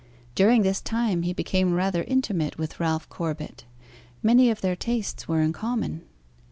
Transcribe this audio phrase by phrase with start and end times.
[0.33, 3.65] During this time he became rather intimate with Ralph Corbet;
[4.23, 6.01] many of their tastes were in common.